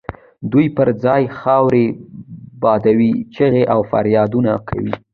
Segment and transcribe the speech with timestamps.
[0.51, 1.85] دوی پر ځان خاورې
[2.61, 4.93] بادوي، چیغې او فریادونه کوي.